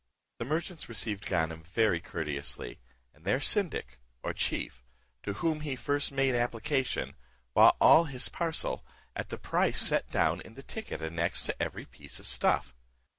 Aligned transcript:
The 0.39 0.45
merchants 0.45 0.89
received 0.89 1.27
Ganem 1.27 1.61
very 1.61 1.99
courteously, 2.01 2.79
and 3.13 3.23
their 3.23 3.39
syndic, 3.39 3.99
or 4.23 4.33
chief, 4.33 4.83
to 5.21 5.33
whom 5.33 5.61
he 5.61 5.75
first 5.75 6.11
made 6.11 6.33
application, 6.33 7.13
bought 7.53 7.77
all 7.79 8.05
his 8.05 8.27
parcel, 8.27 8.83
at 9.15 9.29
the 9.29 9.37
price 9.37 9.79
set 9.79 10.09
down 10.09 10.41
in 10.41 10.55
the 10.55 10.63
ticket 10.63 11.03
annexed 11.03 11.45
to 11.45 11.61
every 11.61 11.85
piece 11.85 12.19
of 12.19 12.25
stuff. 12.25 12.73